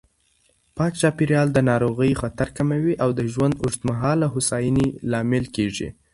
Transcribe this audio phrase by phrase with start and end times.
[0.77, 5.89] پاک چاپېریال د ناروغیو خطر کموي او د ژوند اوږدمهاله هوساینې لامل کېږي.